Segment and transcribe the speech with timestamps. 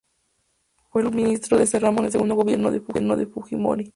[0.89, 3.89] Fue el último ministro de ese ramo del segundo gobierno de Fujimori.